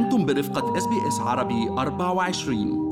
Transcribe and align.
أنتم 0.00 0.26
برفقة 0.26 0.78
SBS 0.78 1.20
عربي 1.20 1.68
24 1.68 2.90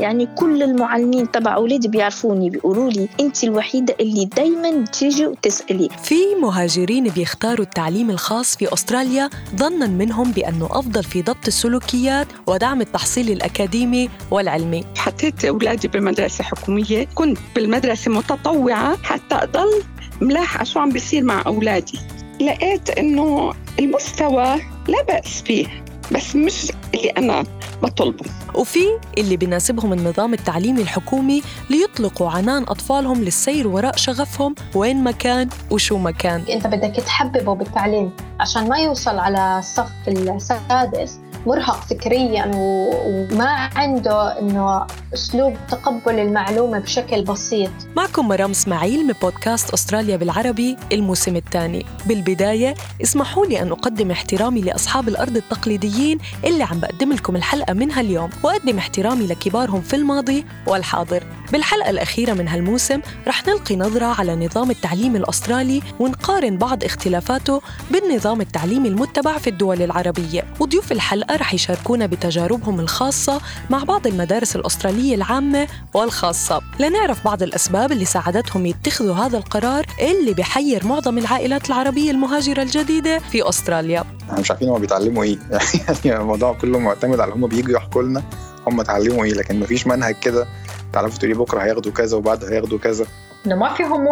يعني 0.00 0.26
كل 0.26 0.62
المعلمين 0.62 1.30
تبع 1.30 1.54
أولادي 1.54 1.88
بيعرفوني 1.88 2.50
بيقولوا 2.50 2.90
لي 2.90 3.08
أنت 3.20 3.44
الوحيدة 3.44 3.96
اللي 4.00 4.24
دايما 4.24 4.70
بتيجي 4.70 5.26
وتسألي. 5.26 5.88
في 6.02 6.14
مهاجرين 6.42 7.08
بيختاروا 7.08 7.64
التعليم 7.64 8.10
الخاص 8.10 8.56
في 8.56 8.72
أستراليا 8.72 9.30
ظنا 9.56 9.86
منهم 9.86 10.30
بأنه 10.32 10.68
أفضل 10.70 11.04
في 11.04 11.22
ضبط 11.22 11.46
السلوكيات 11.46 12.26
ودعم 12.46 12.80
التحصيل 12.80 13.30
الأكاديمي 13.30 14.10
والعلمي. 14.30 14.84
حطيت 14.96 15.44
أولادي 15.44 15.88
بمدرسة 15.88 16.44
حكومية 16.44 17.06
كنت 17.14 17.38
بالمدرسة 17.54 18.10
متطوعة 18.10 18.96
حتى 19.02 19.34
أضل 19.34 19.82
ملاحقة 20.20 20.64
شو 20.64 20.80
عم 20.80 20.90
بيصير 20.90 21.24
مع 21.24 21.42
أولادي. 21.46 22.15
لقيت 22.40 22.90
إنه 22.90 23.52
المستوى 23.78 24.56
لا 24.88 25.02
بأس 25.08 25.42
فيه 25.42 25.66
بس 26.12 26.36
مش 26.36 26.72
اللي 26.94 27.08
أنا 27.08 27.44
بطلبه. 27.82 28.24
وفي 28.54 28.84
اللي 29.18 29.36
بيناسبهم 29.36 29.92
النظام 29.92 30.34
التعليمي 30.34 30.82
الحكومي 30.82 31.42
ليطلقوا 31.70 32.30
عنان 32.30 32.62
أطفالهم 32.62 33.24
للسير 33.24 33.68
وراء 33.68 33.96
شغفهم 33.96 34.54
وين 34.74 34.96
ما 34.96 35.10
كان 35.10 35.48
وشو 35.70 35.98
ما 35.98 36.10
كان. 36.10 36.44
أنت 36.50 36.66
بدك 36.66 36.96
تحببه 36.96 37.54
بالتعليم 37.54 38.12
عشان 38.40 38.68
ما 38.68 38.78
يوصل 38.78 39.18
على 39.18 39.58
الصف 39.58 39.90
السادس 40.08 41.18
مرهق 41.46 41.80
فكريا 41.80 42.50
وما 42.54 43.70
عنده 43.76 44.38
إنه 44.38 44.86
أسلوب 45.14 45.54
تقبل 45.70 46.18
المعلومة 46.18 46.78
بشكل 46.78 47.24
بسيط. 47.24 47.70
معكم 47.96 48.28
مرام 48.28 48.50
إسماعيل 48.50 49.06
من 49.06 49.14
بودكاست 49.22 49.70
أستراليا 49.70 50.16
بالعربي 50.16 50.76
الموسم 50.92 51.36
الثاني. 51.36 51.86
بالبداية 52.06 52.74
اسمحوا 53.02 53.46
لي 53.46 53.62
أن 53.62 53.70
أقدم 53.70 54.10
احترامي 54.10 54.60
لأصحاب 54.60 55.08
الأرض 55.08 55.36
التقليديين 55.36 56.18
اللي 56.44 56.64
عم 56.64 56.80
بقدم 56.80 57.12
لكم 57.12 57.36
الحلقة 57.36 57.72
منها 57.72 58.00
اليوم، 58.00 58.30
وأقدم 58.42 58.78
احترامي 58.78 59.26
لكبارهم 59.26 59.80
في 59.80 59.96
الماضي 59.96 60.44
والحاضر. 60.66 61.24
بالحلقة 61.52 61.90
الأخيرة 61.90 62.32
من 62.32 62.48
هالموسم 62.48 63.00
رح 63.26 63.46
نلقي 63.46 63.76
نظرة 63.76 64.06
على 64.06 64.46
نظام 64.46 64.70
التعليم 64.70 65.16
الأسترالي 65.16 65.82
ونقارن 66.00 66.58
بعض 66.58 66.84
اختلافاته 66.84 67.62
بالنظام 67.90 68.40
التعليمي 68.40 68.88
المتبع 68.88 69.38
في 69.38 69.50
الدول 69.50 69.82
العربية، 69.82 70.44
وضيوف 70.60 70.92
الحلقة 70.92 71.36
رح 71.36 71.54
يشاركونا 71.54 72.06
بتجاربهم 72.06 72.80
الخاصة 72.80 73.40
مع 73.70 73.84
بعض 73.84 74.06
المدارس 74.06 74.56
الأسترالية 74.56 75.14
العامة 75.14 75.68
والخاصة. 75.94 76.60
لنعرف 76.80 77.24
بعض 77.24 77.42
الأسباب 77.42 77.92
اللي 77.92 78.04
ساعدتهم 78.04 78.66
يتخذوا 78.66 79.14
هذا 79.14 79.38
القرار 79.38 79.86
اللي 80.00 80.34
بحير 80.34 80.86
معظم 80.86 81.18
العائلات 81.18 81.68
العربية 81.68 82.10
المهاجرة 82.10 82.62
الجديدة 82.62 83.18
في 83.18 83.48
أستراليا. 83.48 84.04
مش 84.38 84.50
عارفين 84.50 84.68
هم 84.68 84.78
بيتعلموا 84.78 85.24
إيه. 85.24 85.38
يعني 86.04 86.20
الموضوع 86.20 86.52
كله 86.52 86.78
معتمد 86.78 87.20
على 87.20 87.32
هم 87.32 87.46
بييجوا 87.46 87.76
يحكوا 87.76 88.02
لنا 88.02 88.22
هم 88.66 88.80
اتعلموا 88.80 89.24
إيه 89.24 89.32
لكن 89.32 89.60
مفيش 89.60 89.86
منهج 89.86 90.14
كده. 90.22 90.46
تعرفوا 90.92 91.18
تقولي 91.18 91.34
بكرة 91.34 91.60
هياخدوا 91.60 91.92
كذا 91.92 92.16
وبعد 92.16 92.44
هياخدوا 92.44 92.78
كذا. 92.78 93.06
انه 93.46 93.56
ما 93.56 93.74
في 93.74 93.84
هوم 93.84 94.06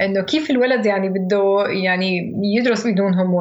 إنه 0.00 0.22
كيف 0.22 0.50
الولد 0.50 0.86
يعني 0.86 1.08
بده 1.08 1.64
يعني 1.66 2.32
يدرس 2.56 2.86
بدون 2.86 3.14
هوم 3.14 3.34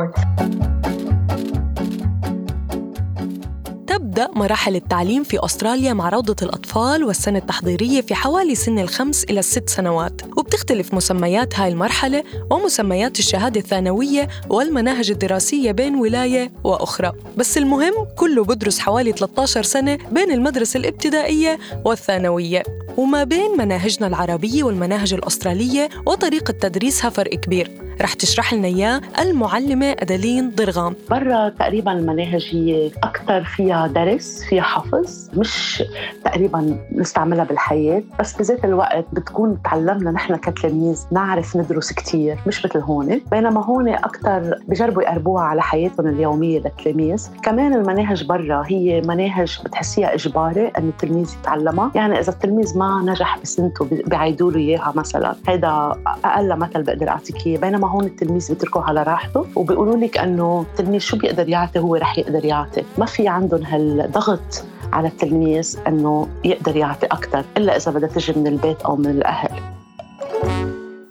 تبدأ 4.16 4.32
مراحل 4.36 4.76
التعليم 4.76 5.24
في 5.24 5.46
أستراليا 5.46 5.94
مع 5.94 6.10
روضة 6.10 6.36
الأطفال 6.42 7.04
والسنة 7.04 7.38
التحضيرية 7.40 8.02
في 8.02 8.16
حوالي 8.16 8.56
سن 8.56 8.80
الخمس 8.80 9.24
إلى 9.24 9.40
الست 9.40 9.70
سنوات. 9.70 10.22
وبتختلف 10.38 10.94
مسميات 10.94 11.60
هاي 11.60 11.70
المرحلة 11.70 12.24
ومسميات 12.52 13.20
الشهادة 13.20 13.60
الثانوية 13.60 14.28
والمناهج 14.50 15.12
الدراسية 15.12 15.72
بين 15.72 15.96
ولاية 15.96 16.52
وأخرى. 16.64 17.12
بس 17.38 17.58
المهم 17.58 17.94
كله 18.18 18.44
بدرس 18.44 18.80
حوالي 18.80 19.12
13 19.12 19.64
سنة 19.64 19.98
بين 20.12 20.32
المدرسة 20.32 20.78
الابتدائية 20.78 21.60
والثانوية. 21.86 22.64
وما 22.98 23.24
بين 23.24 23.58
مناهجنا 23.58 24.08
العربية 24.08 24.64
والمناهج 24.64 25.14
الأسترالية 25.14 25.90
وطريقة 26.06 26.52
تدريسها 26.52 27.10
فرق 27.10 27.34
كبير. 27.34 27.85
رح 28.02 28.14
تشرح 28.14 28.54
لنا 28.54 28.68
إياه 28.68 29.02
المعلمة 29.20 29.92
أدلين 29.92 30.52
ضرغام. 30.56 30.96
برا 31.10 31.50
تقريبا 31.50 31.92
المناهج 31.92 32.50
هي 32.52 32.92
أكثر 33.04 33.44
فيها 33.44 33.88
درس 33.88 34.44
فيها 34.50 34.64
حفظ 34.64 35.30
مش 35.38 35.84
تقريبا 36.26 36.78
نستعملها 36.92 37.44
بالحياة 37.44 38.04
بس 38.20 38.38
بذات 38.38 38.66
الوقت 38.66 39.06
بتكون 39.14 39.62
تعلمنا 39.64 40.12
نحن 40.12 40.36
كتلاميذ 40.36 41.06
نعرف 41.12 41.56
ندرس 41.58 41.94
كتير 41.94 42.38
مش 42.48 42.66
مثل 42.66 42.80
هون. 42.80 43.22
بينما 43.32 43.66
هون 43.66 43.90
أكثر 43.90 44.60
بجربوا 44.68 45.04
يقربوها 45.04 45.44
على 45.44 45.62
حياتهم 45.62 46.08
اليومية 46.08 46.60
للتلاميذ. 46.60 47.28
كمان 47.44 47.74
المناهج 47.74 48.24
برا 48.26 48.64
هي 48.68 49.02
مناهج 49.02 49.60
بتحسيها 49.66 50.14
إجباري 50.14 50.68
أن 50.68 50.90
التلميذ 50.90 51.36
يتعلمها. 51.42 51.92
يعني 51.96 52.20
إذا 52.20 52.30
التلميذ 52.30 52.78
ما 52.78 53.04
نجح 53.06 53.40
بسنته 53.40 53.88
بيعيدوا 54.06 54.52
له 54.52 54.58
إياها 54.58 54.94
مثلا. 54.96 55.36
هذا 55.48 55.98
أقل 56.26 56.60
مثل 56.60 56.84
بقدر 56.84 57.10
أعطيك 57.10 57.48
إياه. 57.48 57.60
بينما 57.60 57.85
هون 57.88 58.06
التلميذ 58.06 58.50
بيتركوا 58.50 58.82
على 58.82 59.04
راحته 59.04 59.46
وبيقولوا 59.56 59.98
لك 59.98 60.18
إنه 60.18 60.66
التلميذ 60.72 61.00
شو 61.00 61.18
بيقدر 61.18 61.50
يعطي؟ 61.50 61.80
هو 61.80 61.96
رح 61.96 62.18
يقدر 62.18 62.46
يعطي. 62.46 62.84
ما 62.98 63.06
في 63.06 63.28
عندهم 63.28 63.64
هالضغط 63.64 64.64
على 64.94 65.08
التلميذ 65.08 65.80
إنه 65.88 66.28
يقدر 66.44 66.76
يعطي 66.76 67.06
أكثر 67.06 67.46
إلا 67.58 67.78
إذا 67.78 67.92
بدها 67.92 68.10
تجي 68.10 68.34
من 68.40 68.48
البيت 68.48 68.82
أو 68.82 68.96
من 68.96 69.10
الأهل. 69.10 69.75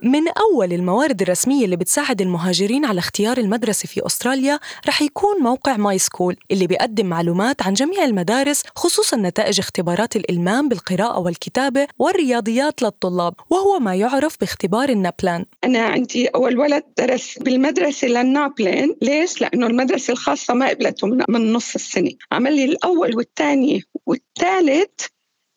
من 0.04 0.22
أول 0.28 0.72
الموارد 0.72 1.22
الرسمية 1.22 1.64
اللي 1.64 1.76
بتساعد 1.76 2.20
المهاجرين 2.20 2.84
على 2.84 2.98
اختيار 2.98 3.38
المدرسة 3.38 3.86
في 3.86 4.06
أستراليا 4.06 4.60
رح 4.88 5.02
يكون 5.02 5.42
موقع 5.42 5.76
My 5.76 5.98
School 5.98 6.36
اللي 6.50 6.66
بيقدم 6.66 7.06
معلومات 7.06 7.62
عن 7.62 7.72
جميع 7.72 8.04
المدارس 8.04 8.62
خصوصا 8.76 9.16
نتائج 9.16 9.60
اختبارات 9.60 10.16
الإلمام 10.16 10.68
بالقراءة 10.68 11.18
والكتابة 11.18 11.86
والرياضيات 11.98 12.82
للطلاب 12.82 13.34
وهو 13.50 13.78
ما 13.78 13.94
يعرف 13.94 14.36
باختبار 14.40 14.88
ال 14.88 14.96
NAPLAN 14.96 15.44
أنا 15.64 15.82
عندي 15.82 16.28
أول 16.28 16.58
ولد 16.58 16.84
درس 16.98 17.38
بالمدرسة 17.38 18.08
لل 18.08 18.30
NAPLAN 18.30 18.94
ليش؟ 19.02 19.40
لأنه 19.40 19.66
المدرسة 19.66 20.12
الخاصة 20.12 20.54
ما 20.54 20.68
قبلته 20.68 21.06
من 21.06 21.52
نص 21.52 21.74
السنة. 21.74 22.10
عمل 22.32 22.56
لي 22.56 22.64
الأول 22.64 23.16
والثاني 23.16 23.82
والثالث 24.06 25.06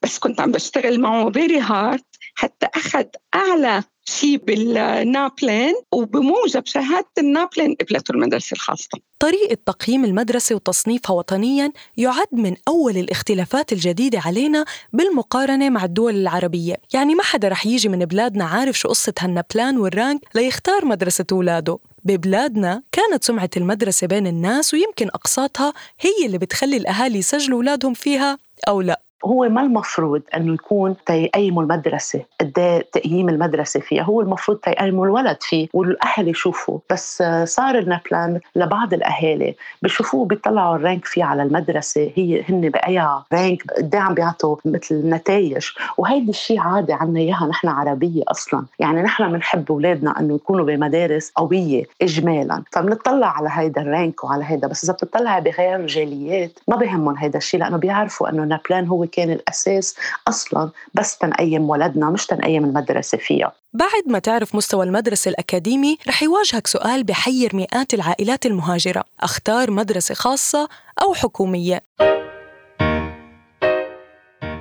بس 0.01 0.19
كنت 0.19 0.41
عم 0.41 0.51
بشتغل 0.51 0.99
معه 0.99 1.31
very 1.31 1.59
hard 1.59 2.03
حتى 2.35 2.67
أخذ 2.75 3.05
أعلى 3.35 3.83
شيء 4.09 4.37
بال 4.37 4.72
NAPLAN 4.72 5.75
وبموجب 5.91 6.65
شهادة 6.65 7.07
ال 7.17 7.26
NAPLAN 7.26 7.75
قبلته 7.81 8.11
المدرسة 8.11 8.53
الخاصة. 8.53 8.99
طريقة 9.19 9.57
تقييم 9.65 10.05
المدرسة 10.05 10.55
وتصنيفها 10.55 11.15
وطنيا 11.15 11.71
يعد 11.97 12.27
من 12.31 12.55
أول 12.67 12.97
الاختلافات 12.97 13.73
الجديدة 13.73 14.19
علينا 14.25 14.65
بالمقارنة 14.93 15.69
مع 15.69 15.83
الدول 15.83 16.15
العربية. 16.15 16.75
يعني 16.93 17.15
ما 17.15 17.23
حدا 17.23 17.47
رح 17.47 17.65
يجي 17.65 17.89
من 17.89 17.99
بلادنا 17.99 18.45
عارف 18.45 18.79
شو 18.79 18.89
قصة 18.89 19.13
هال 19.19 19.34
NAPLAN 19.34 19.77
وال 19.77 19.92
rank 19.92 20.21
ليختار 20.35 20.85
مدرسة 20.85 21.25
أولاده. 21.31 21.79
ببلادنا 22.03 22.83
كانت 22.91 23.23
سمعة 23.23 23.49
المدرسة 23.57 24.07
بين 24.07 24.27
الناس 24.27 24.73
ويمكن 24.73 25.07
أقساطها 25.07 25.73
هي 25.99 26.25
اللي 26.25 26.37
بتخلي 26.37 26.77
الأهالي 26.77 27.19
يسجلوا 27.19 27.57
أولادهم 27.57 27.93
فيها 27.93 28.37
أو 28.67 28.81
لا. 28.81 29.06
هو 29.25 29.49
ما 29.49 29.61
المفروض 29.61 30.21
انه 30.35 30.53
يكون 30.53 30.95
تيقيموا 31.05 31.63
المدرسة 31.63 32.21
قد 32.41 32.59
إيه 32.59 32.85
تقييم 32.91 33.29
المدرسة 33.29 33.79
فيها؟ 33.79 34.03
هو 34.03 34.21
المفروض 34.21 34.57
تيقيموا 34.57 35.05
الولد 35.05 35.37
فيه 35.41 35.67
والأهل 35.73 36.27
يشوفوا 36.27 36.79
بس 36.91 37.23
صار 37.43 37.79
لنا 37.79 38.01
بلان 38.11 38.39
لبعض 38.55 38.93
الأهالي 38.93 39.55
بشوفوه 39.81 40.25
بيطلعوا 40.25 40.75
الرانك 40.75 41.05
فيه 41.05 41.23
على 41.23 41.43
المدرسة. 41.43 42.11
هي 42.15 42.43
هن 42.49 42.69
باي 42.69 42.99
رانك 43.33 43.63
قد 43.77 43.95
إيه 43.95 44.01
عم 44.01 44.13
بيعطوا 44.13 44.55
مثل 44.65 45.09
نتائج. 45.09 45.65
وهيدي 45.97 46.29
الشيء 46.29 46.59
عادي 46.59 46.93
عنا 46.93 47.19
إياها. 47.19 47.47
نحن 47.47 47.67
عربية 47.67 48.23
أصلا. 48.27 48.65
يعني 48.79 49.01
نحن 49.01 49.31
بنحب 49.31 49.71
أولادنا 49.71 50.19
أنه 50.19 50.35
يكونوا 50.35 50.65
بمدارس 50.65 51.31
قوية 51.35 51.83
اجمالا. 52.01 52.63
فبنطلع 52.71 53.27
على 53.27 53.49
هيدا 53.51 53.81
الرانك 53.81 54.23
وعلى 54.23 54.43
هيدا. 54.47 54.67
بس 54.67 54.83
إذا 54.83 54.93
بتطلع 54.93 55.39
بغير 55.39 55.85
جاليات 55.85 56.51
ما 56.67 56.75
بهمهم 56.75 57.17
هيدا 57.17 57.37
الشيء 57.37 57.59
لأنه 57.59 57.77
بيعرفوا 57.77 58.29
أنه 58.29 58.43
نابلان 58.43 58.87
هو 58.87 59.06
كان 59.07 59.31
الأساس 59.31 59.95
أصلا 60.27 60.69
بس 60.93 61.17
تنقيم 61.17 61.69
ولدنا 61.69 62.09
مش 62.09 62.25
تنقيم 62.25 62.65
المدرسة 62.65 63.17
فيها. 63.17 63.51
بعد 63.73 64.03
ما 64.07 64.19
تعرف 64.19 64.55
مستوى 64.55 64.85
المدرسة 64.85 65.29
الأكاديمي 65.29 65.97
رح 66.07 66.23
يواجهك 66.23 66.67
سؤال 66.67 67.03
بحير 67.03 67.55
مئات 67.55 67.93
العائلات 67.93 68.45
المهاجرة. 68.45 69.03
أختار 69.19 69.71
مدرسة 69.71 70.15
خاصة 70.15 70.69
أو 71.01 71.13
حكومية. 71.13 71.81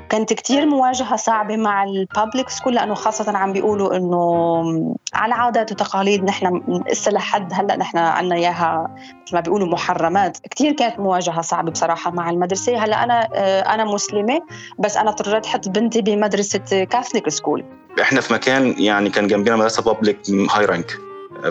كانت 0.09 0.33
كتير 0.33 0.67
مواجهة 0.67 1.17
صعبة 1.17 1.57
مع 1.57 1.85
البابليك 1.85 2.49
سكول 2.49 2.75
لأنه 2.75 2.95
خاصة 2.95 3.37
عم 3.37 3.53
بيقولوا 3.53 3.97
إنه 3.97 4.97
على 5.15 5.35
عادات 5.35 5.73
وتقاليد 5.73 6.25
نحن 6.25 6.63
لسه 6.91 7.13
لحد 7.13 7.53
هلأ 7.53 7.77
نحن 7.77 7.99
عنا 7.99 8.35
إياها 8.35 8.95
مثل 9.27 9.35
ما 9.35 9.41
بيقولوا 9.41 9.69
محرمات. 9.69 10.39
كتير 10.39 10.73
كانت 10.73 10.99
مواجهة 10.99 11.41
صعبة 11.41 11.71
بصراحة 11.71 12.11
مع 12.11 12.31
المدرسة. 12.31 12.85
هلأ 12.85 13.05
أنا 13.05 13.29
أنا 13.75 13.85
مسلمة 13.85 14.41
بس 14.79 14.97
أنا 14.97 15.11
اضطريت 15.11 15.47
أحط 15.47 15.69
بنتي 15.69 16.03
بمدرسة 16.03 16.85
Catholic 16.85 17.29
school 17.29 17.65
إحنا 18.01 18.21
في 18.21 18.33
مكان 18.33 18.75
يعني 18.79 19.11
كان 19.11 19.27
جنبنا 19.27 19.57
مدرسة 19.57 19.83
public 19.83 20.19
high 20.51 20.65
rank 20.65 20.99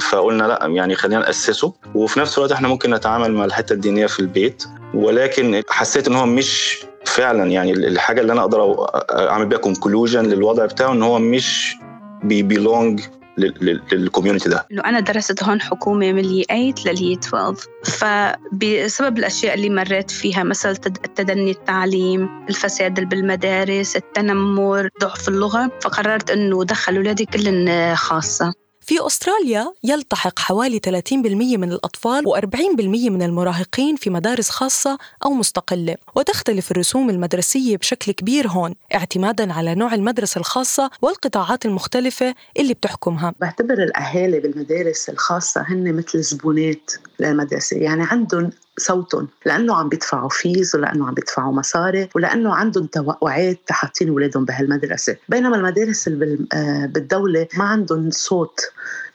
فقلنا 0.01 0.44
لأ 0.44 0.68
يعني 0.68 0.96
خلينا 0.96 1.22
نأسسه. 1.22 1.74
وفي 1.96 2.19
نفس 2.19 2.38
الوقت 2.38 2.51
إحنا 2.51 2.68
ممكن 2.68 2.94
نتعامل 2.94 3.34
مع 3.34 3.46
الحتة 3.46 3.74
الدينية 3.74 4.06
في 4.06 4.19
البيت. 4.19 4.63
ولكن 4.94 5.62
حسيت 5.69 6.08
إن 6.08 6.16
هو 6.16 6.25
مش 6.25 6.86
فعلا 7.06 7.52
يعني 7.52 7.72
الحاجة 7.72 8.22
اللي 8.22 8.34
أنا 8.34 8.42
أقدر 8.42 8.88
أعمل 9.12 9.46
بيها 9.46 9.60
conclusion 9.60 10.26
للوضع 10.25 10.66
بتاعه 10.66 10.92
إن 10.92 11.04
هو 11.04 11.19
مش 11.19 11.75
بي 12.24 12.43
belong 12.43 13.02
لل 13.38 13.58
community 13.58 14.50
ده. 14.50 14.66
إنه 14.72 14.81
أنا 14.86 15.00
درست 15.00 15.44
هون 15.44 15.62
حكومة 15.62 16.12
من 16.12 16.19
الي 16.19 16.44
8 16.44 16.74
للي 16.86 17.13
12 17.13 17.56
فبسبب 17.84 19.18
الأشياء 19.18 19.54
اللي 19.54 19.69
مريت 19.69 20.12
فيها 20.12 20.44
مثل 20.44 20.69
التدني 20.69 21.52
التعليم 21.52 22.30
الفساد 22.50 23.10
بالمدارس 23.10 23.96
التنمر 23.96 24.90
ضعف 25.01 25.28
اللغة 25.28 25.72
فقررت 25.81 26.31
إنه 26.31 26.63
دخل 26.63 26.96
اولادي 26.96 27.25
كلن 27.25 27.96
خاصة. 27.96 28.54
في 28.86 29.08
أستراليا 29.08 29.74
يلتحق 29.84 30.40
حوالي 30.40 30.80
30% 30.80 31.14
من 31.58 31.72
الأطفال 31.72 32.24
و40% 32.28 32.84
من 33.10 33.22
المراهقين 33.22 33.96
في 33.96 34.10
مدارس 34.10 34.50
خاصة 34.50 34.98
أو 35.26 35.30
مستقلة. 35.30 35.96
وتختلف 36.16 36.72
الرسوم 36.72 37.10
المدرسية 37.10 37.78
بشكل 37.78 38.12
كبير 38.12 38.48
هون 38.48 38.76
اعتمادا 38.96 39.54
على 39.54 39.76
نوع 39.76 39.94
المدرسة 39.94 40.40
الخاصة 40.40 40.90
والقطاعات 41.02 41.66
المختلفة 41.66 42.36
اللي 42.60 42.74
بتحكمها. 42.74 43.34
بعتبر 43.40 43.74
الأهالي 43.74 44.40
بالمدارس 44.40 45.10
الخاصة 45.10 45.62
هن 45.62 45.96
مثل 45.96 46.22
زبونات 46.22 46.92
للمدرسة 47.20 47.78
يعني 47.78 48.04
عندهم 48.04 48.52
صوتهم 48.80 49.27
لأنه 49.45 49.75
عم 49.75 49.89
بيدفعوا 49.89 50.30
فيز 50.30 50.75
ولأنه 50.75 51.07
عم 51.07 51.13
بيدفعوا 51.13 51.54
مصاري 51.54 52.10
ولأنه 52.16 52.56
عندهم 52.56 52.86
توقعات 52.86 53.60
حاطين 53.69 54.10
اولادهم 54.10 54.45
بهالمدرسة 54.45 55.18
بينما 55.30 55.56
المدارس 55.56 56.07
آه، 56.07 56.86
بالدولة 56.86 57.48
ما 57.57 57.63
عندهم 57.63 58.12
صوت 58.12 58.60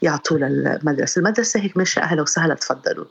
يعطوه 0.02 0.38
للمدرسة، 0.38 1.18
المدرسة 1.18 1.60
هيك 1.60 1.76
ماشية 1.76 2.02
أهلا 2.02 2.22
وسهلا 2.22 2.54
تفضلوا، 2.54 3.04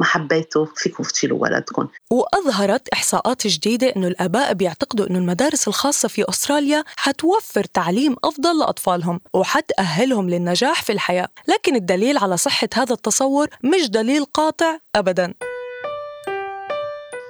ما 0.00 0.06
حبيتوا 0.06 0.66
فيكم 0.76 1.04
تشيلوا 1.04 1.42
ولدكم. 1.42 1.88
وأظهرت 2.10 2.88
إحصاءات 2.88 3.46
جديدة 3.46 3.86
إنه 3.96 4.06
الآباء 4.06 4.52
بيعتقدوا 4.52 5.10
إنه 5.10 5.18
المدارس 5.18 5.68
الخاصة 5.68 6.08
في 6.08 6.28
أستراليا 6.28 6.84
حتوفر 6.96 7.64
تعليم 7.64 8.16
أفضل 8.24 8.58
لأطفالهم 8.58 9.20
وحتأهلهم 9.34 10.30
للنجاح 10.30 10.82
في 10.82 10.92
الحياة، 10.92 11.28
لكن 11.48 11.74
الدليل 11.74 12.18
على 12.18 12.36
صحة 12.36 12.68
هذا 12.74 12.92
التصور 12.92 13.48
مش 13.64 13.90
دليل 13.90 14.24
قاطع 14.24 14.78
ابدا. 14.96 15.34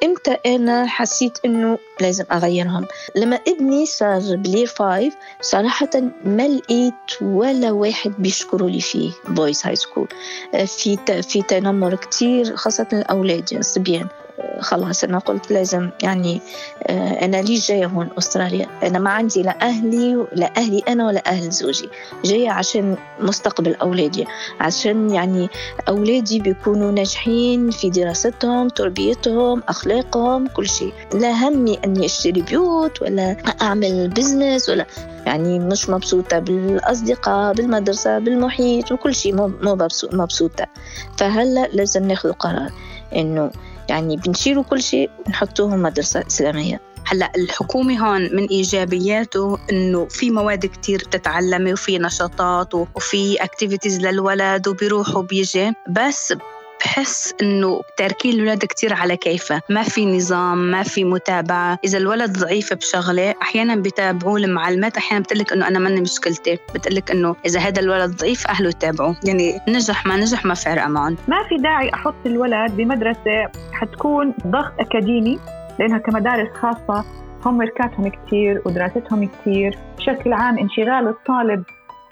إمتى 0.05 0.37
أنا 0.47 0.87
حسيت 0.87 1.39
إنه 1.45 1.79
لازم 2.01 2.25
أغيرهم؟ 2.33 2.87
لما 3.17 3.41
ابني 3.49 3.87
صار 3.87 4.37
ب 4.37 4.43
year 4.43 4.67
five 4.67 5.15
صراحة 5.41 5.91
ما 6.25 6.49
لقيت 6.49 7.23
ولا 7.23 7.71
واحد 7.71 8.13
بيشكروا 8.19 8.71
لي 8.71 8.81
فيه 8.81 9.11
boys 9.29 9.67
high 9.67 9.77
school 9.77 10.09
في 10.67 11.23
في 11.23 11.43
تنمر 11.43 11.95
كتير 11.95 12.57
خاصة 12.57 12.87
الأولاد 12.93 13.53
الصبيان 13.53 14.09
خلاص 14.61 15.05
أنا 15.05 15.19
قلت 15.19 15.51
لازم 15.53 15.91
يعني 16.03 16.41
آه، 16.87 17.25
أنا 17.25 17.37
ليش 17.37 17.69
جاية 17.69 17.87
هون 17.87 18.09
أستراليا؟ 18.19 18.67
أنا 18.83 18.99
ما 18.99 19.11
عندي 19.11 19.43
لا 19.43 19.63
أهلي 19.63 20.27
لا 20.33 20.53
أهلي 20.57 20.83
أنا 20.89 21.07
ولا 21.07 21.23
أهل 21.27 21.51
زوجي. 21.51 21.89
جاية 22.25 22.51
عشان 22.51 22.97
مستقبل 23.21 23.75
أولادي 23.75 24.27
عشان 24.61 25.11
يعني 25.11 25.49
أولادي 25.89 26.41
بيكونوا 26.41 26.93
ناجحين 26.93 27.71
في 27.71 27.91
دراستهم 27.91 28.69
تربيتهم 28.69 29.63
أخلاقهم 29.69 30.47
كل 30.47 30.69
شيء. 30.69 30.93
لا 31.15 31.31
همي 31.49 31.79
أني 31.85 32.07
أشتري 32.07 32.43
بيوت 32.43 33.03
ولا 33.03 33.37
أعمل 33.63 34.09
business 34.09 34.69
ولا 34.69 34.87
يعني 35.27 35.59
مش 35.59 35.91
مبسوطة 35.91 36.39
بالأصدقاء 36.39 37.55
بالمدرسة 37.55 38.19
بالمحيط 38.19 38.93
وكل 38.93 39.15
شيء 39.15 39.35
مو 39.35 39.53
مبسوطة. 40.13 40.67
فهلأ 41.19 41.69
لازم 41.73 42.09
ناخذ 42.09 42.33
قرار 42.33 42.73
إنه 43.17 43.51
يعني 43.89 44.17
بنشيلوا 44.17 44.63
كل 44.63 44.83
شيء 44.83 45.11
ونحطوهم 45.27 45.83
مدرسة 45.83 46.25
إسلامية. 46.27 46.81
هلأ 47.07 47.33
الحكومة 47.37 47.99
هون 47.99 48.37
من 48.37 48.47
إيجابياته 48.47 49.59
إنه 49.71 50.07
في 50.11 50.31
مواد 50.31 50.67
كتير 50.67 50.99
بتتعلمي 50.99 51.73
وفي 51.73 51.99
نشاطات 51.99 52.75
وفي 52.75 53.37
activities 53.37 54.01
للولد 54.01 54.69
وبيروح 54.69 55.17
وبيجي. 55.17 55.73
بس 55.91 56.35
بحس 56.85 57.35
إنه 57.43 57.81
تاركين 57.97 58.35
الاولاد 58.35 58.65
كثير 58.65 58.95
على 58.95 59.17
كيفه. 59.17 59.61
ما 59.71 59.83
في 59.83 60.07
نظام 60.07 60.59
ما 60.71 60.83
في 60.83 61.05
متابعة. 61.05 61.79
إذا 61.85 61.99
الولد 61.99 62.39
ضعيف 62.39 62.75
بشغلة 62.75 63.35
أحيانا 63.43 63.77
بتابعوه 63.77 64.37
المعلمات 64.37 64.97
أحيانا 64.97 65.23
بتقلك 65.23 65.53
إنه 65.53 65.69
أنا 65.69 65.79
مني 65.79 66.01
مشكلتي. 66.01 66.59
بتقلك 66.75 67.11
إنه 67.11 67.37
إذا 67.47 67.61
هذا 67.61 67.81
الولد 67.81 68.11
ضعيف 68.17 68.47
أهله 68.47 68.69
يتابعوه. 68.69 69.17
يعني 69.25 69.61
نجح 69.69 70.07
ما 70.07 70.17
نجح 70.17 70.45
ما 70.45 70.55
فارقه 70.55 70.89
معهم. 70.89 71.17
ما 71.29 71.49
في 71.49 71.57
داعي 71.57 71.91
أحط 71.95 72.27
الولد 72.27 72.73
بمدرسة 72.77 73.51
حتكون 73.73 74.35
ضغط 74.47 74.73
أكاديمي 74.81 75.39
لأنها 75.79 75.99
كمدارس 75.99 76.49
خاصة. 76.55 77.05
هم 77.45 77.59
ميركاتهم 77.59 78.09
كثير 78.09 78.63
ودراستهم 78.67 79.29
كثير 79.29 79.79
بشكل 79.99 80.33
عام 80.33 80.59
انشغال 80.59 81.09
الطالب 81.09 81.65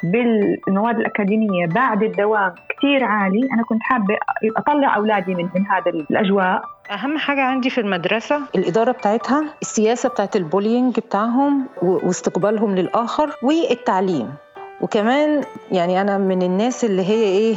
بالمواد 0.02 0.98
الأكاديمية 0.98 1.66
بعد 1.66 2.02
الدوام 2.02 2.54
كثير 2.68 3.04
عالي. 3.04 3.48
أنا 3.52 3.62
كنت 3.68 3.82
حابة 3.82 4.16
أطلع 4.56 4.96
أولادي 4.96 5.34
من, 5.34 5.48
من 5.54 5.66
هذا 5.66 5.90
الأجواء. 6.10 6.62
أهم 6.90 7.18
حاجة 7.18 7.42
عندي 7.42 7.70
في 7.70 7.80
المدرسة 7.80 8.40
الإدارة 8.54 8.92
بتاعتها 8.92 9.44
السياسة 9.62 10.08
بتاعت 10.08 10.36
البولينج 10.36 10.96
بتاعهم 11.00 11.66
واستقبالهم 11.82 12.74
للآخر 12.74 13.30
والتعليم. 13.42 14.34
وكمان 14.80 15.42
يعني 15.72 16.00
أنا 16.00 16.18
من 16.18 16.42
الناس 16.42 16.84
اللي 16.84 17.02
هي 17.02 17.22
إيه 17.22 17.54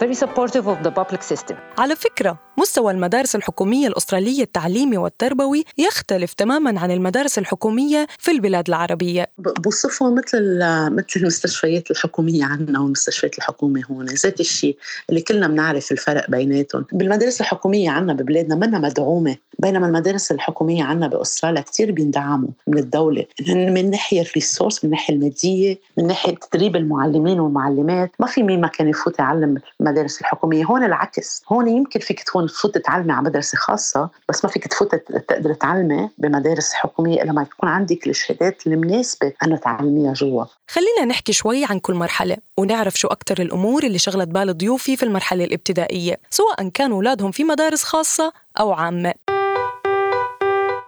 very 0.00 0.14
supportive 0.14 0.64
of 0.64 0.86
the 0.86 0.90
public 0.90 1.22
system. 1.34 1.54
على 1.78 1.96
فكرة 1.96 2.36
مستوى 2.60 2.92
المدارس 2.92 3.36
الحكومية 3.36 3.88
الأسترالية 3.88 4.42
التعليمي 4.42 4.96
والتربوي 4.96 5.64
يختلف 5.78 6.32
تماما 6.32 6.80
عن 6.80 6.90
المدارس 6.90 7.38
الحكومية 7.38 8.06
في 8.18 8.30
البلاد 8.30 8.68
العربية. 8.68 9.26
بوصفه 9.38 10.14
مثل 10.14 10.58
مثل 10.92 11.06
المستشفيات 11.16 11.90
الحكومية 11.90 12.44
عندنا 12.44 12.80
والمستشفيات 12.80 13.38
الحكومة 13.38 13.82
هون. 13.90 14.06
ذات 14.06 14.40
الشيء 14.40 14.76
اللي 15.10 15.20
كلنا 15.20 15.48
بنعرف 15.48 15.92
الفرق 15.92 16.30
بيناتهم. 16.30 16.84
بالمدارس 16.92 17.40
الحكومية 17.40 17.90
عندنا 17.90 18.12
ببلادنا 18.12 18.54
منا 18.54 18.78
مدعومة 18.78 19.36
بينما 19.58 19.86
المدارس 19.86 20.32
الحكومية 20.32 20.84
عندنا 20.84 21.08
بأستراليا 21.08 21.60
كثير 21.60 21.92
بيندعموا 21.92 22.48
من 22.66 22.78
الدولة. 22.78 23.26
من 23.48 23.90
ناحية 23.90 24.20
الريسورس 24.20 24.84
من 24.84 24.90
الناحية 24.90 25.14
المادية 25.14 25.78
من 25.98 26.06
ناحية 26.06 26.34
تدريب 26.34 26.76
المعلمين 26.76 27.40
والمعلمات. 27.40 28.10
ما 28.18 28.26
في 28.26 28.42
مين 28.42 28.60
ما 28.60 28.68
كان 28.68 28.88
يفوت 28.88 29.18
يعلم 29.18 29.58
المدارس 29.80 30.20
الحكومية. 30.20 30.64
هون 30.64 30.84
العكس. 30.84 31.42
هون 31.48 31.68
يمكن 31.68 32.00
فيك 32.00 32.22
تكون 32.22 32.49
تفوت 32.50 32.78
تعلمي 32.78 33.12
على 33.12 33.22
مدرسة 33.22 33.58
خاصة 33.58 34.08
بس 34.28 34.44
ما 34.44 34.50
فيك 34.50 34.68
تفوت 34.68 34.94
تقدر 35.28 35.54
تعلمي 35.54 36.10
بمدارس 36.18 36.72
حكومية 36.72 37.22
إلا 37.22 37.32
ما 37.32 37.44
تكون 37.44 37.68
عندك 37.68 38.06
الشهادات 38.06 38.66
المناسبة 38.66 39.32
أنه 39.44 39.56
تعلميها 39.56 40.12
جوا. 40.12 40.44
خلينا 40.68 41.04
نحكي 41.04 41.32
شوي 41.32 41.64
عن 41.64 41.78
كل 41.78 41.94
مرحلة 41.94 42.36
ونعرف 42.56 42.94
شو 42.94 43.08
أكثر 43.08 43.42
الأمور 43.42 43.82
اللي 43.82 43.98
شغلت 43.98 44.28
بال 44.28 44.58
ضيوفي 44.58 44.96
في 44.96 45.02
المرحلة 45.02 45.44
الابتدائية 45.44 46.20
سواء 46.30 46.68
كانوا 46.68 46.96
أولادهم 46.96 47.30
في 47.30 47.44
مدارس 47.44 47.82
خاصة 47.82 48.32
أو 48.60 48.72
عامة. 48.72 49.14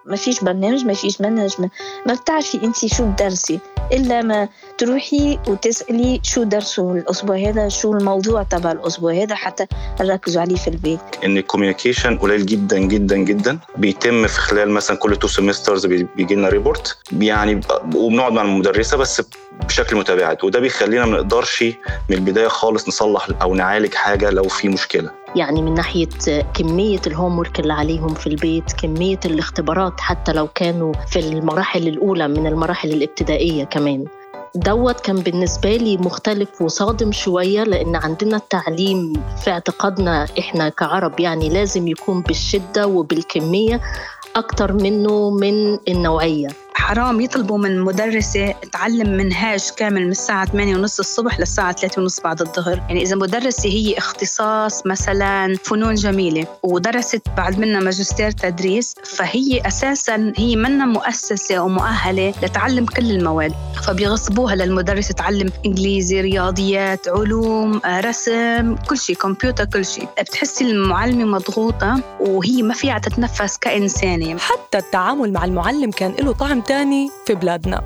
ما 0.06 0.16
فيش 0.16 0.44
برنامج 0.44 0.84
ما 0.84 0.94
فيش 0.94 1.20
منهج 1.20 1.54
ما, 1.58 1.70
ما 2.06 2.14
بتعرفي 2.14 2.64
انت 2.64 2.86
شو 2.86 3.12
تدرسي 3.16 3.60
إلا 3.92 4.22
ما 4.22 4.48
تروحي 4.78 5.38
وتسألي 5.48 6.20
شو 6.22 6.42
درسوا 6.42 6.94
الأسبوع 6.94 7.36
هذا 7.36 7.68
شو 7.68 7.92
الموضوع 7.92 8.42
تبع 8.42 8.72
الأسبوع 8.72 9.12
هذا 9.12 9.34
حتى 9.34 9.66
نركزوا 10.00 10.42
عليه 10.42 10.56
في 10.56 10.68
البيت. 10.68 11.00
إن 11.24 11.36
ال 11.36 11.42
communication 11.42 12.18
قليل 12.18 12.46
جدا 12.46 12.78
جدا 12.78 13.16
جدا. 13.16 13.58
بيتم 13.76 14.26
في 14.26 14.40
خلال 14.40 14.70
مثلا 14.70 14.96
كل 14.96 15.16
two 15.16 15.28
semesters 15.28 15.86
بيجي 15.86 16.34
لنا 16.34 16.48
report 16.48 16.98
يعني 17.12 17.60
وبنقعد 17.94 18.32
مع 18.32 18.42
المدرسة 18.42 18.96
بس 18.96 19.22
بشكل 19.68 19.96
متابعات 19.96 20.44
وده 20.44 20.60
بيخلينا 20.60 21.06
ما 21.06 21.16
نقدرش 21.16 21.62
من 22.08 22.16
البداية 22.16 22.48
خالص 22.48 22.88
نصلح 22.88 23.28
أو 23.42 23.54
نعالج 23.54 23.94
حاجة 23.94 24.30
لو 24.30 24.42
في 24.42 24.68
مشكلة. 24.68 25.10
يعني 25.36 25.62
من 25.62 25.74
ناحية 25.74 26.08
كمية 26.54 27.00
ال 27.06 27.38
homework 27.38 27.60
اللي 27.60 27.72
عليهم 27.72 28.14
في 28.14 28.26
البيت 28.26 28.72
كمية 28.72 29.20
الاختبارات 29.24 30.00
حتى 30.00 30.32
لو 30.32 30.48
كانوا 30.48 30.92
في 31.10 31.18
المراحل 31.18 31.88
الأولى 31.88 32.28
من 32.28 32.46
المراحل 32.46 32.90
الابتدائية 32.90 33.64
كمان. 33.72 34.04
دوت 34.54 35.00
كان 35.00 35.16
بالنسبة 35.16 35.76
لي 35.76 35.96
مختلف 35.96 36.62
وصادم 36.62 37.12
شوية 37.12 37.62
لأن 37.62 37.96
عندنا 37.96 38.36
التعليم 38.36 39.12
في 39.44 39.50
اعتقادنا 39.50 40.26
إحنا 40.38 40.68
كعرب 40.68 41.20
يعني 41.20 41.48
لازم 41.48 41.88
يكون 41.88 42.20
بالشدة 42.22 42.86
وبالكمية 42.86 43.80
أكتر 44.36 44.72
منه 44.72 45.30
من 45.30 45.78
النوعية. 45.88 46.48
حرام 46.82 47.20
يطلبوا 47.20 47.58
من 47.58 47.80
مدرسة 47.80 48.54
تعلم 48.72 49.08
منهاج 49.16 49.70
كامل 49.76 50.04
من 50.04 50.10
الساعة 50.10 50.44
8 50.44 50.76
ونص 50.76 50.98
الصبح 50.98 51.40
للساعة 51.40 51.72
3 51.72 52.02
ونص 52.02 52.20
بعد 52.20 52.40
الظهر. 52.40 52.76
يعني 52.76 53.02
إذا 53.02 53.16
مدرسة 53.16 53.68
هي 53.68 53.98
اختصاص 53.98 54.86
مثلا 54.86 55.56
فنون 55.64 55.94
جميلة 55.94 56.46
ودرست 56.62 57.22
بعد 57.36 57.58
منها 57.58 57.80
ماجستير 57.80 58.30
تدريس 58.30 58.94
فهي 59.04 59.60
أساسا 59.66 60.32
هي 60.36 60.56
منا 60.56 60.86
مؤسسة 60.86 61.58
ومؤهلة 61.58 62.34
لتعلم 62.42 62.86
كل 62.86 63.10
المواد. 63.10 63.52
فبيغصبوها 63.86 64.54
للمدرسة 64.54 65.14
تعلم 65.14 65.50
إنجليزي 65.66 66.20
رياضيات 66.20 67.08
علوم 67.08 67.80
رسم 67.86 68.76
كل 68.76 68.98
شيء 68.98 69.16
كمبيوتر 69.16 69.64
كل 69.64 69.84
شيء. 69.84 70.08
بتحسي 70.20 70.64
المعلمة 70.64 71.24
مضغوطة 71.24 72.00
وهي 72.20 72.62
ما 72.62 72.74
فيها 72.74 72.98
تتنفس 72.98 73.58
كإنسانة. 73.58 74.38
حتى 74.38 74.78
التعامل 74.78 75.32
مع 75.32 75.44
المعلم 75.44 75.90
كان 75.90 76.14
له 76.18 76.32
طعم 76.32 76.60
تاني 76.72 77.10
في 77.26 77.34
بلادنا. 77.34 77.84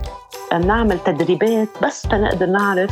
نعمل 0.52 0.98
تدريبات 0.98 1.68
بس 1.82 2.02
تنقدر 2.02 2.46
نعرف 2.46 2.90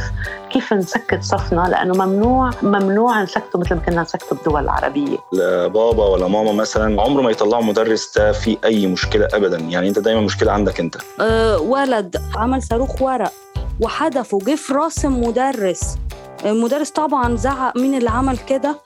كيف 0.50 0.72
نسكت 0.72 1.22
صفنا 1.22 1.68
لأنه 1.70 2.04
ممنوع 2.04 2.50
ممنوع 2.62 3.22
نسكته 3.22 3.58
مثل 3.58 3.74
ما 3.74 3.80
كنا 3.80 4.02
نسكته 4.02 4.36
بالدول 4.36 4.62
العربية. 4.64 5.18
لبابا 5.32 6.06
ولا 6.06 6.28
ماما 6.28 6.52
مثلا 6.52 7.02
عمره 7.02 7.22
ما 7.22 7.30
يطلعوا 7.30 7.62
مدرس 7.62 8.18
ده 8.18 8.32
في 8.32 8.58
أي 8.64 8.86
مشكلة 8.86 9.28
ابدا. 9.32 9.58
يعني 9.58 9.88
أنت 9.88 9.98
دايما 9.98 10.20
مشكلة 10.20 10.52
عندك 10.52 10.80
أنت. 10.80 10.96
أه 11.20 11.58
ولد 11.58 12.16
عمل 12.36 12.62
صاروخ 12.62 13.02
ورق 13.02 13.32
وحدفه 13.80 14.38
جه 14.38 14.54
في 14.54 14.72
راس 14.72 15.04
المدرس. 15.04 15.98
المدرس 16.44 16.90
طبعا 16.90 17.36
زعق 17.36 17.76
مين 17.76 17.94
اللي 17.94 18.10
عمل 18.10 18.38
كده؟ 18.38 18.80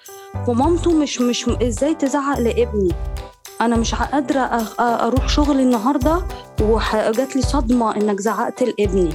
ومامته 0.49 0.93
مش 0.93 1.21
مش 1.21 1.49
إزاي 1.63 1.95
تزعق 1.95 2.39
لابني؟ 2.39 2.93
أنا 3.61 3.77
مش 3.77 3.95
قادرة 3.95 4.41
أروح 4.81 5.29
شغلي 5.29 5.63
النهارده 5.63 6.23
وجات 6.61 7.37
لي 7.37 7.43
صدمة 7.43 7.97
إنك 7.97 8.21
زعقت 8.21 8.63
لابني. 8.63 9.13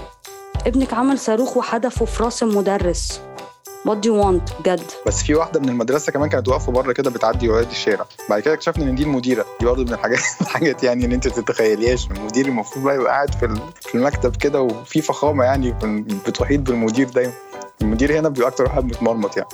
ابنك 0.67 0.93
عمل 0.93 1.19
صاروخ 1.19 1.57
وحدفه 1.57 2.05
في 2.05 2.23
رأس 2.23 2.43
المدرس. 2.43 3.21
what 3.85 3.97
do 3.97 4.15
you 4.25 4.36
want 4.36 4.49
بجد 4.59 4.81
بس 5.07 5.23
في 5.23 5.35
واحدة 5.35 5.59
من 5.59 5.69
المدرسة 5.69 6.11
كمان 6.11 6.29
كانت 6.29 6.47
واقفة 6.47 6.71
بره 6.71 6.91
كده 6.91 7.09
بتعدي 7.09 7.49
ولاد 7.49 7.69
الشارع. 7.69 8.05
بعد 8.29 8.39
كده 8.41 8.53
اكتشفنا 8.53 8.83
إن 8.83 8.95
دي 8.95 9.03
المديرة. 9.03 9.45
دي 9.59 9.65
برضه 9.65 9.83
من 9.83 9.93
الحاجات 9.93 10.19
الحاجات 10.41 10.83
يعني 10.83 11.05
ان 11.05 11.11
أنت 11.11 11.27
تتخيليهاش. 11.27 12.07
المدير 12.11 12.45
المفروض 12.45 12.85
بقى 12.85 12.95
يبقى 12.95 13.11
قاعد 13.11 13.35
في 13.35 13.55
في 13.81 13.95
المكتب 13.95 14.35
كده 14.35 14.61
وفي 14.61 15.01
فخامة 15.01 15.43
يعني 15.43 15.75
بتحيط 16.27 16.59
بالمدير 16.59 17.09
دايما. 17.09 17.33
المدير 17.81 18.19
هنا 18.19 18.29
بيبقى 18.29 18.49
أكتر 18.49 18.63
واحد 18.63 18.85
متمرمط 18.85 19.37
يعني. 19.37 19.49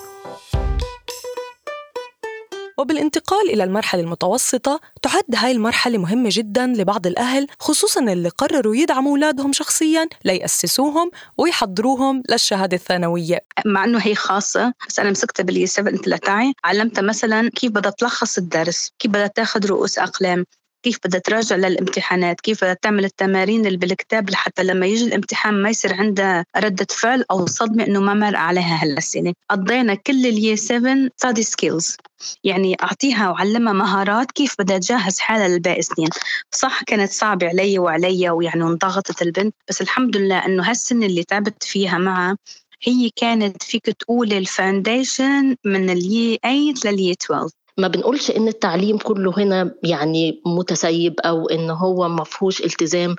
وبالانتقال 2.80 3.50
إلى 3.50 3.64
المرحلة 3.64 4.02
المتوسطة 4.02 4.80
تعد 5.02 5.36
هاي 5.36 5.52
المرحلة 5.52 5.98
مهمة 5.98 6.30
جدا 6.32 6.68
لبعض 6.68 7.08
الأهل 7.08 7.48
خصوصا 7.60 8.02
اللي 8.02 8.30
قرروا 8.30 8.76
يدعموا 8.76 9.12
أولادهم 9.12 9.54
شخصيا 9.54 10.08
ليأسسوهم 10.26 11.12
ويحضروهم 11.38 12.24
للشهادة 12.30 12.76
الثانوية. 12.78 13.40
مع 13.66 13.84
أنه 13.84 14.00
هي 14.00 14.16
خاصة 14.16 14.74
بس 14.88 15.00
أنا 15.00 15.12
مسكتها 15.12 15.44
بال 15.44 15.52
year 15.52 15.68
7 15.68 15.98
تلاتاي 15.98 16.54
علمتها 16.64 17.02
مثلا 17.02 17.50
كيف 17.50 17.72
بدها 17.72 17.92
تلخص 17.92 18.38
الدرس 18.38 18.92
كيف 19.00 19.12
بدها 19.12 19.28
تاخذ 19.28 19.66
رؤوس 19.66 20.00
أقلام. 20.00 20.46
كيف 20.84 21.00
بدها 21.06 21.20
تراجع 21.20 21.56
للامتحانات 21.56 22.42
كيف 22.42 22.64
بدها 22.64 22.74
تعمل 22.82 23.06
التمارين 23.06 23.66
اللي 23.66 23.78
بالكتاب 23.78 24.30
لحتى 24.30 24.64
لما 24.64 24.86
يجي 24.86 25.06
الامتحان 25.06 25.54
ما 25.62 25.70
يصير 25.70 25.94
عندها 25.94 26.46
ردة 26.58 26.88
فعل 26.90 27.26
أو 27.32 27.46
صدمة 27.46 27.84
إنه 27.88 28.00
ما 28.00 28.14
مر 28.14 28.36
عليها 28.36 28.84
هالأسئلة 28.84 29.34
قضينا 29.50 29.96
كل 29.96 30.26
ال 30.26 30.32
year 30.32 30.56
7 30.56 31.10
study 31.18 31.44
skills 31.44 31.98
يعني 32.44 32.76
أعطيها 32.84 33.30
وعلمها 33.30 33.74
مهارات 33.74 34.32
كيف 34.32 34.56
بدها 34.60 34.78
تجهز 34.78 35.20
حالها 35.20 35.48
للباقي 35.48 35.82
سنين. 35.82 36.10
صح 36.52 36.84
كانت 36.84 37.12
صعبة 37.12 37.48
علي 37.48 37.80
وعلي 37.80 38.30
ويعني 38.30 38.64
انضغطت 38.64 39.22
البنت 39.22 39.56
بس 39.70 39.82
الحمد 39.82 40.18
لله 40.18 40.46
إنه 40.46 40.70
هالسنة 40.70 41.06
اللي 41.06 41.24
تعبت 41.24 41.64
فيها 41.64 41.98
معها 41.98 42.38
هي 42.84 43.10
كانت 43.16 43.64
فيك 43.64 43.86
تقول 43.86 44.34
ال 44.34 44.45
foundation 44.45 45.56
من 45.66 45.90
اليي 45.90 46.40
8 46.44 46.74
لليي 46.86 47.12
12 47.12 47.59
ما 47.80 47.88
بنقولش 47.88 48.32
إن 48.32 48.48
التعليم 48.48 48.98
كله 48.98 49.34
هنا 49.38 49.72
يعني 49.84 50.42
متسيب 50.46 51.20
أو 51.20 51.50
إن 51.50 51.70
هو 51.70 52.08
ما 52.10 52.24
فيهوش 52.24 52.62
التزام. 52.62 53.16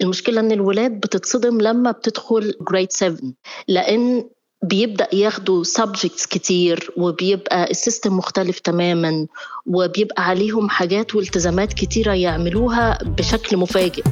المشكلة 0.00 0.40
إن 0.40 0.52
الولاد 0.52 0.90
بتتصدم 1.00 1.60
لما 1.60 1.90
بتدخل 1.90 2.54
grade 2.70 2.92
7 2.92 3.18
لأن 3.68 4.24
بيبدأ 4.62 5.08
ياخدوا 5.14 5.64
subjects 5.64 6.26
كتير 6.26 6.90
وبيبقى 6.96 7.70
ال 7.70 7.77
system 7.77 8.16
مختلف 8.16 8.58
تماما 8.58 9.26
وبيبقى 9.66 10.24
عليهم 10.24 10.68
حاجات 10.68 11.14
والتزامات 11.14 11.72
كتيرة 11.72 12.12
يعملوها 12.12 12.98
بشكل 13.02 13.56
مفاجئ. 13.56 14.02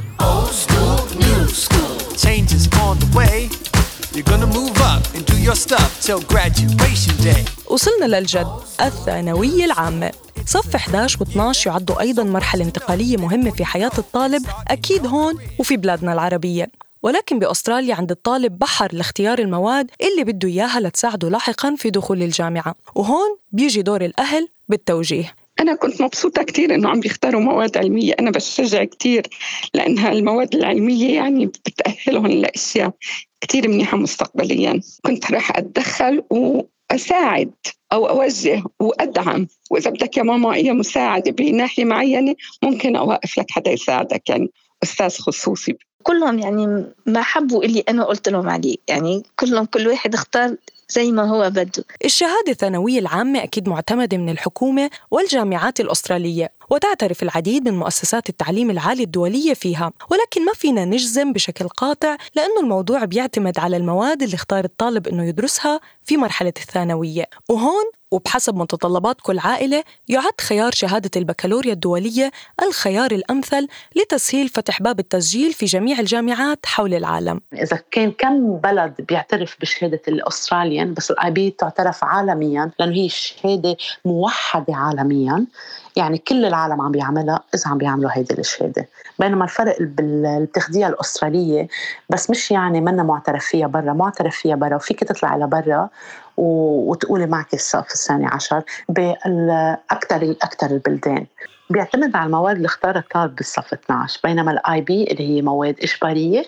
وصلنا 7.67 8.05
للجد 8.05 8.47
الثانوية 8.81 9.65
العامة 9.65 10.13
صف 10.47 10.75
11 10.75 11.19
و12 11.19 11.67
يعدوا 11.67 12.01
أيضا 12.01 12.23
مرحلة 12.23 12.65
انتقالية 12.65 13.17
مهمة 13.17 13.51
في 13.51 13.65
حياة 13.65 13.91
الطالب 13.99 14.47
أكيد 14.69 15.07
هون 15.07 15.35
وفي 15.59 15.77
بلادنا 15.77 16.13
العربية. 16.13 16.71
ولكن 17.03 17.39
بأستراليا 17.39 17.95
عند 17.95 18.11
الطالب 18.11 18.59
بحر 18.59 18.95
لاختيار 18.95 19.39
المواد 19.39 19.91
اللي 20.01 20.33
بده 20.33 20.49
إياها 20.49 20.81
لتساعده 20.81 21.29
لاحقا 21.29 21.75
في 21.79 21.91
دخول 21.91 22.23
الجامعة. 22.23 22.75
وهون 22.95 23.37
بيجي 23.53 23.83
دور 23.83 24.05
الأهل 24.05 24.49
بالتوجيه. 24.69 25.35
أنا 25.61 25.75
كنت 25.75 26.03
مبسوطة 26.03 26.43
كثير 26.43 26.75
إنه 26.75 26.89
عم 26.89 27.01
بيختاروا 27.01 27.41
مواد 27.41 27.77
علمية. 27.77 28.15
أنا 28.21 28.31
بشجع 28.31 28.85
كثير 28.85 29.27
لأنها 29.75 30.13
المواد 30.13 30.55
العلمية 30.55 31.15
يعني 31.15 31.47
بتأهلهم 31.47 32.27
لأشياء 32.27 32.93
كثير 33.41 33.69
منيحة 33.69 33.97
مستقبليا. 33.97 34.81
كنت 35.07 35.33
راح 35.33 35.57
أتدخل 35.57 36.23
وأساعد 36.31 37.53
أو 37.93 38.09
أوجه 38.09 38.63
وأدعم. 38.81 39.47
وإذا 39.71 39.91
بدك 39.91 40.17
يا 40.17 40.23
ماما 40.23 40.55
أي 40.55 40.73
مساعدة 40.73 41.31
بناحية 41.31 41.85
معينة 41.85 42.35
ممكن 42.63 42.97
أوقف 42.97 43.39
لك 43.39 43.51
حدا 43.51 43.71
يساعدك. 43.71 44.31
يعني 44.31 44.51
أستاذ 44.83 45.19
خصوصي. 45.19 45.77
كلهم 46.03 46.39
يعني 46.39 46.87
ما 47.07 47.23
حبوا 47.23 47.65
اللي 47.65 47.85
أنا 47.89 48.05
قلت 48.05 48.29
لهم 48.29 48.49
عليه 48.49 48.77
يعني 48.89 49.23
كلهم 49.37 49.65
كل 49.65 49.89
واحد 49.89 50.15
اختار 50.15 50.57
زي 50.93 51.13
ما 51.13 51.23
هو 51.23 51.51
بده. 51.51 51.85
الشهادة 52.05 52.49
الثانوية 52.53 52.99
العامة 52.99 53.43
أكيد 53.43 53.69
معتمدة 53.69 54.17
من 54.17 54.29
الحكومة 54.29 54.91
والجامعات 55.11 55.81
الأسترالية. 55.81 56.53
وتعترف 56.73 57.23
العديد 57.23 57.69
من 57.69 57.79
مؤسسات 57.79 58.29
التعليم 58.29 58.71
العالي 58.71 59.03
الدولية 59.03 59.55
فيها. 59.55 59.93
ولكن 60.11 60.45
ما 60.45 60.53
فينا 60.53 60.85
نجزم 60.85 61.33
بشكل 61.33 61.69
قاطع 61.69 62.17
لأنه 62.37 62.61
الموضوع 62.61 63.05
بيعتمد 63.05 63.59
على 63.59 63.77
المواد 63.77 64.23
اللي 64.23 64.35
اختار 64.35 64.65
الطالب 64.65 65.09
أنه 65.09 65.25
يدرسها 65.25 65.81
في 66.05 66.17
مرحلة 66.17 66.53
الثانوية. 66.57 67.25
وهون 67.49 67.85
وبحسب 68.13 68.55
متطلبات 68.55 69.17
كل 69.23 69.39
عائلة 69.39 69.85
يعد 70.09 70.41
خيار 70.41 70.73
شهادة 70.73 71.11
البكالوريا 71.17 71.73
الدولية 71.73 72.31
الخيار 72.63 73.11
الأمثل 73.11 73.69
لتسهيل 73.97 74.49
فتح 74.49 74.83
باب 74.83 74.99
التسجيل 74.99 75.53
في 75.53 75.67
جميع 75.67 75.99
الجامعات 75.99 76.67
حول 76.67 76.95
العالم. 76.95 77.41
إذا 77.53 77.79
كان 77.91 78.11
كم 78.11 78.57
بلد 78.57 78.95
بيعترف 79.09 79.57
بشهادة 79.61 80.03
الأستراليان 80.09 80.95
بس 80.95 81.11
الآي 81.11 81.31
بي 81.31 81.51
تعترف 81.51 82.05
عالميا 82.05 82.71
لأنه 82.79 82.95
هي 82.95 83.09
شهادة 83.09 83.77
موحدة 84.05 84.75
عالميا 84.75 85.47
يعني 85.97 86.19
كل 86.19 86.45
العالم 86.45 86.81
عم 86.81 86.91
بيعملها 86.93 87.41
إذا 87.55 87.63
عم 87.71 87.79
بيعملوا 87.79 88.11
هيدي 88.13 88.35
الشهادة. 88.39 88.89
بينما 89.19 89.45
الفرق 89.45 89.77
بتاخديها 89.81 90.89
الأسترالية 90.89 91.69
بس 92.11 92.31
مش 92.31 92.51
يعني 92.51 92.81
منا 92.81 93.03
معترف 93.03 93.45
فيها 93.45 93.67
برا 93.67 93.93
معترف 93.93 94.37
فيها 94.37 94.57
برا 94.57 94.77
وفيك 94.77 95.05
تطلعي 95.05 95.39
لبرا 95.39 95.89
وتقولي 96.37 97.27
معك 97.27 97.55
الصف 97.55 97.93
الثاني 97.93 98.27
عشر 98.27 98.63
بالاكثر 98.89 100.23
الاكثر 100.23 100.71
البلدان. 100.71 101.27
بيعتمد 101.71 102.17
على 102.17 102.27
المواد 102.27 102.57
اللي 102.57 102.67
اختارها 102.67 103.27
بالصف 103.27 103.73
12 103.73 104.21
بينما 104.25 104.53
ال 104.53 104.81
IB 104.81 105.05
اللي 105.05 105.37
هي 105.37 105.43
مواد 105.43 105.77
إجبارية 105.83 106.45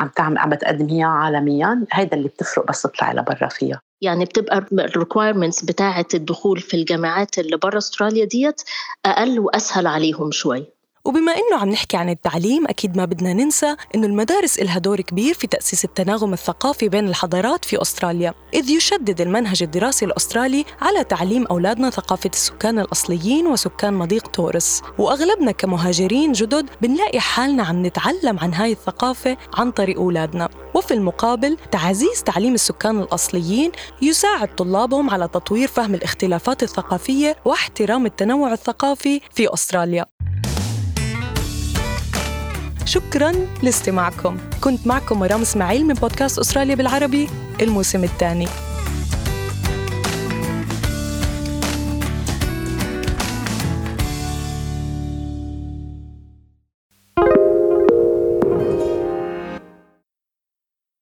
عم 0.00 0.08
تعمل 0.08 0.38
عم 0.38 0.50
بتقدم 0.50 1.04
عالميا 1.04 1.86
هيدا 1.92 2.16
اللي 2.16 2.28
بتفرق 2.28 2.68
بس 2.68 2.82
تطلعي 2.82 3.14
لبرا 3.14 3.48
فيها. 3.48 3.80
يعني 4.02 4.24
بتبقى 4.24 4.58
ال 4.72 4.79
requirements 4.79 5.64
بتاعه 5.64 6.06
الدخول 6.14 6.60
في 6.60 6.74
الجامعات 6.76 7.38
اللي 7.38 7.56
برا 7.56 7.78
أستراليا 7.78 8.24
ديت 8.24 8.62
أقل 9.06 9.38
وأسهل 9.38 9.86
عليهم 9.86 10.30
شوي. 10.30 10.66
وبما 11.04 11.32
إنه 11.32 11.60
عم 11.60 11.68
نحكي 11.68 11.96
عن 11.96 12.08
التعليم 12.08 12.66
أكيد 12.66 12.96
ما 12.96 13.04
بدنا 13.04 13.32
ننسى 13.32 13.76
إنه 13.94 14.06
المدارس 14.06 14.58
إلها 14.58 14.78
دور 14.78 15.00
كبير 15.00 15.34
في 15.34 15.46
تأسيس 15.46 15.84
التناغم 15.84 16.32
الثقافي 16.32 16.88
بين 16.88 17.08
الحضارات 17.08 17.64
في 17.64 17.82
أستراليا 17.82 18.34
إذ 18.54 18.70
يشدد 18.70 19.20
المنهج 19.20 19.62
الدراسي 19.62 20.04
الأسترالي 20.04 20.64
على 20.80 21.04
تعليم 21.04 21.46
أولادنا 21.46 21.90
ثقافة 21.90 22.30
السكان 22.34 22.78
الأصليين 22.78 23.46
وسكان 23.46 23.94
مضيق 23.94 24.26
تورس. 24.26 24.82
وأغلبنا 24.98 25.52
كمهاجرين 25.52 26.32
جدد 26.32 26.70
بنلاقي 26.82 27.20
حالنا 27.20 27.62
عم 27.62 27.86
نتعلم 27.86 28.38
عن 28.38 28.54
هاي 28.54 28.72
الثقافة 28.72 29.36
عن 29.54 29.70
طريق 29.70 29.98
أولادنا. 29.98 30.48
وفي 30.74 30.94
المقابل 30.94 31.56
تعزيز 31.70 32.22
تعليم 32.22 32.54
السكان 32.54 33.00
الأصليين 33.00 33.72
يساعد 34.02 34.54
طلابهم 34.54 35.10
على 35.10 35.28
تطوير 35.28 35.68
فهم 35.68 35.94
الاختلافات 35.94 36.62
الثقافية 36.62 37.36
واحترام 37.44 38.06
التنوع 38.06 38.52
الثقافي 38.52 39.20
في 39.34 39.54
أستراليا. 39.54 40.06
شكرا 42.90 43.32
لاستماعكم. 43.62 44.36
كنت 44.60 44.86
معكم 44.86 45.20
مرام 45.20 45.40
إسماعيل 45.40 45.86
من 45.86 45.94
بودكاست 45.94 46.38
أستراليا 46.38 46.74
بالعربي 46.74 47.28
الموسم 47.60 48.04
الثاني. 48.04 48.48